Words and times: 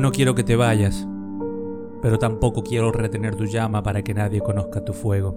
no 0.00 0.12
quiero 0.12 0.34
que 0.34 0.44
te 0.44 0.56
vayas, 0.56 1.06
pero 2.02 2.18
tampoco 2.18 2.62
quiero 2.62 2.92
retener 2.92 3.36
tu 3.36 3.46
llama 3.46 3.82
para 3.82 4.02
que 4.02 4.14
nadie 4.14 4.40
conozca 4.40 4.84
tu 4.84 4.92
fuego, 4.92 5.36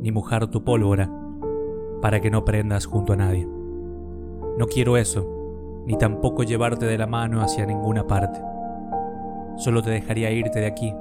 ni 0.00 0.12
mojar 0.12 0.46
tu 0.48 0.62
pólvora 0.62 1.10
para 2.02 2.20
que 2.20 2.30
no 2.30 2.44
prendas 2.44 2.86
junto 2.86 3.14
a 3.14 3.16
nadie. 3.16 3.48
No 4.58 4.66
quiero 4.66 4.96
eso, 4.96 5.82
ni 5.86 5.96
tampoco 5.96 6.42
llevarte 6.42 6.86
de 6.86 6.98
la 6.98 7.06
mano 7.06 7.40
hacia 7.40 7.66
ninguna 7.66 8.06
parte. 8.06 8.40
Solo 9.56 9.82
te 9.82 9.90
dejaría 9.90 10.30
irte 10.30 10.60
de 10.60 10.66
aquí 10.66 10.94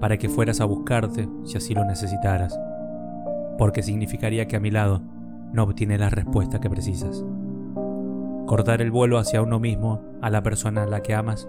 para 0.00 0.16
que 0.16 0.28
fueras 0.28 0.60
a 0.60 0.64
buscarte 0.64 1.28
si 1.44 1.56
así 1.56 1.74
lo 1.74 1.84
necesitaras, 1.84 2.58
porque 3.58 3.82
significaría 3.82 4.46
que 4.46 4.56
a 4.56 4.60
mi 4.60 4.70
lado 4.70 5.02
no 5.52 5.64
obtienes 5.64 6.00
la 6.00 6.10
respuesta 6.10 6.60
que 6.60 6.70
precisas. 6.70 7.24
Cortar 8.46 8.80
el 8.80 8.90
vuelo 8.90 9.18
hacia 9.18 9.42
uno 9.42 9.60
mismo, 9.60 10.00
a 10.22 10.30
la 10.30 10.42
persona 10.42 10.84
a 10.84 10.86
la 10.86 11.02
que 11.02 11.14
amas, 11.14 11.48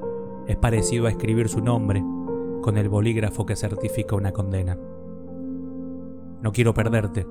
es 0.51 0.57
parecido 0.57 1.07
a 1.07 1.09
escribir 1.09 1.49
su 1.49 1.61
nombre 1.61 2.03
con 2.61 2.77
el 2.77 2.89
bolígrafo 2.89 3.45
que 3.45 3.55
certifica 3.55 4.15
una 4.15 4.31
condena. 4.31 4.77
No 6.41 6.51
quiero 6.51 6.73
perderte, 6.73 7.25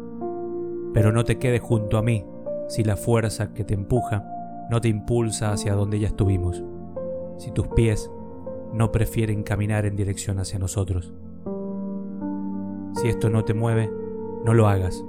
pero 0.92 1.12
no 1.12 1.24
te 1.24 1.38
quedes 1.38 1.60
junto 1.60 1.98
a 1.98 2.02
mí 2.02 2.24
si 2.68 2.82
la 2.84 2.96
fuerza 2.96 3.52
que 3.52 3.64
te 3.64 3.74
empuja 3.74 4.24
no 4.70 4.80
te 4.80 4.88
impulsa 4.88 5.52
hacia 5.52 5.74
donde 5.74 5.98
ya 5.98 6.06
estuvimos, 6.08 6.62
si 7.38 7.50
tus 7.50 7.68
pies 7.68 8.10
no 8.72 8.92
prefieren 8.92 9.42
caminar 9.42 9.84
en 9.84 9.96
dirección 9.96 10.38
hacia 10.38 10.58
nosotros. 10.58 11.12
Si 12.94 13.08
esto 13.08 13.30
no 13.30 13.44
te 13.44 13.54
mueve, 13.54 13.90
no 14.44 14.54
lo 14.54 14.68
hagas. 14.68 15.04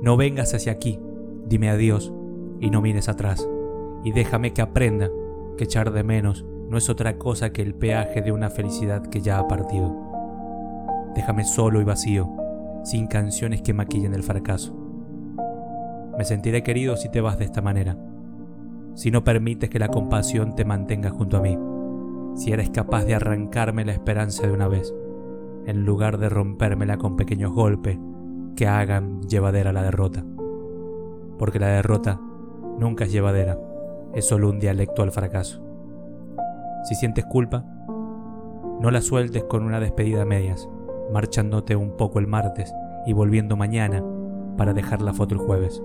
No 0.00 0.16
vengas 0.16 0.54
hacia 0.54 0.72
aquí, 0.72 0.98
dime 1.46 1.70
adiós 1.70 2.12
y 2.60 2.70
no 2.70 2.80
mires 2.80 3.08
atrás. 3.08 3.48
Y 4.02 4.12
déjame 4.12 4.52
que 4.52 4.62
aprenda 4.62 5.10
que 5.56 5.64
echar 5.64 5.92
de 5.92 6.02
menos 6.02 6.44
no 6.72 6.78
es 6.78 6.88
otra 6.88 7.18
cosa 7.18 7.52
que 7.52 7.62
el 7.62 7.74
peaje 7.74 8.22
de 8.22 8.32
una 8.32 8.50
felicidad 8.50 9.06
que 9.06 9.20
ya 9.20 9.38
ha 9.38 9.46
partido. 9.46 9.94
Déjame 11.14 11.44
solo 11.44 11.80
y 11.80 11.84
vacío, 11.84 12.28
sin 12.82 13.06
canciones 13.06 13.62
que 13.62 13.74
maquillen 13.74 14.14
el 14.14 14.22
fracaso. 14.22 14.74
Me 16.18 16.24
sentiré 16.24 16.62
querido 16.62 16.96
si 16.96 17.10
te 17.10 17.20
vas 17.20 17.38
de 17.38 17.44
esta 17.44 17.60
manera, 17.60 17.98
si 18.94 19.10
no 19.10 19.22
permites 19.22 19.70
que 19.70 19.78
la 19.78 19.88
compasión 19.88 20.56
te 20.56 20.64
mantenga 20.64 21.10
junto 21.10 21.36
a 21.36 21.42
mí 21.42 21.58
si 22.34 22.52
eres 22.52 22.70
capaz 22.70 23.04
de 23.04 23.14
arrancarme 23.14 23.84
la 23.84 23.92
esperanza 23.92 24.46
de 24.46 24.52
una 24.52 24.68
vez, 24.68 24.94
en 25.66 25.84
lugar 25.84 26.18
de 26.18 26.28
rompérmela 26.28 26.96
con 26.96 27.16
pequeños 27.16 27.52
golpes 27.52 27.98
que 28.56 28.66
hagan 28.66 29.20
llevadera 29.22 29.72
la 29.72 29.82
derrota. 29.82 30.24
Porque 31.38 31.58
la 31.58 31.68
derrota 31.68 32.20
nunca 32.78 33.04
es 33.04 33.12
llevadera, 33.12 33.58
es 34.14 34.26
solo 34.26 34.48
un 34.48 34.60
dialecto 34.60 35.02
al 35.02 35.12
fracaso. 35.12 35.71
Si 36.82 36.94
sientes 36.94 37.24
culpa, 37.24 37.64
no 38.80 38.90
la 38.90 39.00
sueltes 39.00 39.44
con 39.44 39.62
una 39.62 39.80
despedida 39.80 40.22
a 40.22 40.26
medias, 40.26 40.68
marchándote 41.12 41.76
un 41.76 41.96
poco 41.96 42.18
el 42.18 42.26
martes 42.26 42.74
y 43.06 43.12
volviendo 43.12 43.56
mañana 43.56 44.04
para 44.56 44.72
dejar 44.72 45.02
la 45.02 45.12
foto 45.12 45.34
el 45.34 45.40
jueves. 45.40 45.82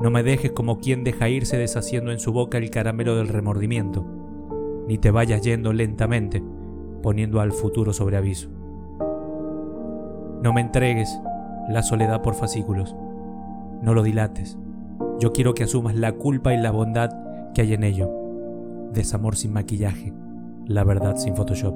No 0.00 0.10
me 0.10 0.22
dejes 0.22 0.52
como 0.52 0.78
quien 0.78 1.04
deja 1.04 1.28
irse 1.28 1.56
deshaciendo 1.56 2.10
en 2.10 2.18
su 2.18 2.32
boca 2.32 2.58
el 2.58 2.70
caramelo 2.70 3.16
del 3.16 3.28
remordimiento 3.28 4.04
ni 4.86 4.98
te 4.98 5.10
vayas 5.10 5.42
yendo 5.42 5.72
lentamente, 5.72 6.42
poniendo 7.02 7.40
al 7.40 7.52
futuro 7.52 7.92
sobre 7.92 8.16
aviso. 8.16 8.48
No 10.42 10.52
me 10.52 10.60
entregues 10.60 11.18
la 11.68 11.82
soledad 11.82 12.22
por 12.22 12.34
fascículos, 12.34 12.94
no 13.82 13.94
lo 13.94 14.02
dilates. 14.02 14.58
Yo 15.18 15.32
quiero 15.32 15.54
que 15.54 15.64
asumas 15.64 15.94
la 15.94 16.12
culpa 16.12 16.52
y 16.52 16.58
la 16.58 16.70
bondad 16.70 17.10
que 17.54 17.62
hay 17.62 17.74
en 17.74 17.84
ello. 17.84 18.10
Desamor 18.94 19.34
sin 19.34 19.52
maquillaje, 19.52 20.12
la 20.66 20.84
verdad 20.84 21.16
sin 21.16 21.34
Photoshop. 21.34 21.74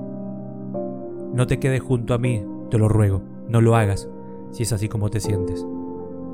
No 1.34 1.48
te 1.48 1.58
quedes 1.58 1.80
junto 1.80 2.14
a 2.14 2.18
mí, 2.18 2.44
te 2.70 2.78
lo 2.78 2.88
ruego, 2.88 3.22
no 3.48 3.60
lo 3.60 3.74
hagas, 3.74 4.08
si 4.52 4.62
es 4.62 4.72
así 4.72 4.88
como 4.88 5.10
te 5.10 5.18
sientes. 5.18 5.66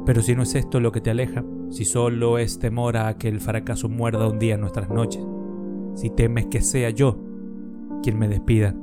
Pero 0.05 0.21
si 0.21 0.37
no 0.37 0.43
es 0.43 0.55
esto 0.55 0.81
lo 0.81 0.93
que 0.93 1.00
te 1.00 1.11
aleja, 1.11 1.43
si 1.71 1.87
solo 1.87 2.37
es 2.37 2.59
temor 2.59 2.99
a 2.99 3.17
que 3.17 3.28
el 3.28 3.41
fracaso 3.41 3.89
muerda 3.89 4.28
un 4.28 4.39
día 4.39 4.59
nuestras 4.59 4.91
noches, 4.91 5.27
si 5.95 6.11
temes 6.11 6.47
que 6.47 6.61
sea 6.61 6.91
yo 6.91 7.16
quien 8.03 8.19
me 8.19 8.28
despida, 8.28 8.75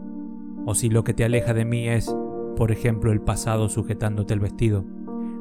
o 0.66 0.74
si 0.74 0.90
lo 0.90 1.04
que 1.04 1.14
te 1.14 1.24
aleja 1.24 1.54
de 1.54 1.66
mí 1.66 1.88
es, 1.88 2.14
por 2.56 2.72
ejemplo, 2.72 3.12
el 3.12 3.22
pasado 3.22 3.70
sujetándote 3.70 4.34
el 4.34 4.40
vestido, 4.40 4.86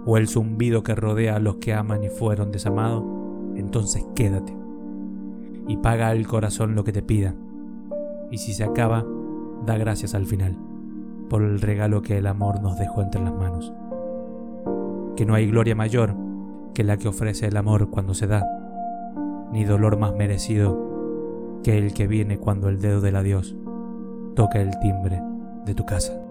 o 0.04 0.18
el 0.18 0.28
zumbido 0.28 0.82
que 0.82 0.94
rodea 0.94 1.36
a 1.36 1.40
los 1.40 1.56
que 1.56 1.72
aman 1.72 2.04
y 2.04 2.10
fueron 2.10 2.52
desamados, 2.52 3.02
entonces 3.56 4.06
quédate 4.14 4.59
y 5.68 5.76
paga 5.78 6.08
al 6.08 6.26
corazón 6.26 6.74
lo 6.74 6.84
que 6.84 6.92
te 6.92 7.02
pida. 7.02 7.34
Y 8.30 8.38
si 8.38 8.52
se 8.52 8.64
acaba, 8.64 9.04
da 9.64 9.76
gracias 9.76 10.14
al 10.14 10.26
final 10.26 10.56
por 11.28 11.42
el 11.42 11.60
regalo 11.60 12.02
que 12.02 12.18
el 12.18 12.26
amor 12.26 12.60
nos 12.60 12.78
dejó 12.78 13.02
entre 13.02 13.22
las 13.22 13.32
manos. 13.32 13.72
Que 15.16 15.24
no 15.24 15.34
hay 15.34 15.46
gloria 15.46 15.74
mayor 15.74 16.14
que 16.74 16.84
la 16.84 16.96
que 16.96 17.08
ofrece 17.08 17.46
el 17.46 17.56
amor 17.56 17.90
cuando 17.90 18.14
se 18.14 18.26
da, 18.26 18.44
ni 19.52 19.64
dolor 19.64 19.98
más 19.98 20.14
merecido 20.14 21.60
que 21.62 21.78
el 21.78 21.92
que 21.92 22.06
viene 22.06 22.38
cuando 22.38 22.68
el 22.68 22.80
dedo 22.80 23.00
del 23.00 23.16
adiós 23.16 23.54
toca 24.34 24.60
el 24.60 24.78
timbre 24.80 25.22
de 25.66 25.74
tu 25.74 25.84
casa. 25.84 26.29